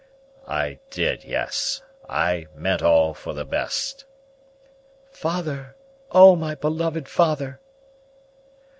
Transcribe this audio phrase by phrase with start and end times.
[0.47, 1.83] "I did; yes.
[2.09, 4.05] I meant all for the best."
[5.11, 5.75] "Father!
[6.09, 7.59] Oh, my beloved father!"